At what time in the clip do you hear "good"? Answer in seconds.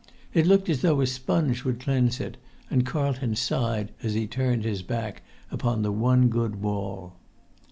6.27-6.55